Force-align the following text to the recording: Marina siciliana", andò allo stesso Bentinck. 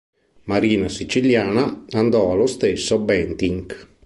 Marina 0.47 0.89
siciliana", 0.89 1.85
andò 1.91 2.31
allo 2.31 2.47
stesso 2.47 2.97
Bentinck. 2.97 3.89